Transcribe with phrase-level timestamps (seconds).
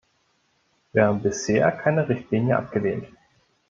[0.93, 3.05] Wir haben bisher keine Richtlinie abgelehnt.